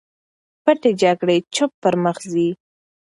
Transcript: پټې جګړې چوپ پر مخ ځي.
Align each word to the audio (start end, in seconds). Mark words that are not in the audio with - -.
پټې 0.63 0.91
جګړې 1.01 1.37
چوپ 1.55 1.71
پر 1.83 1.93
مخ 2.03 2.17
ځي. 2.31 2.49